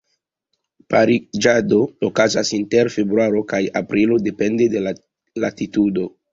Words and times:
Pariĝado 0.93 1.81
okazas 2.09 2.51
inter 2.59 2.91
februaro 2.97 3.45
kaj 3.55 3.63
aprilo, 3.85 4.21
depende 4.31 4.73
de 4.77 4.85
la 4.89 4.99
latitudo. 5.47 6.13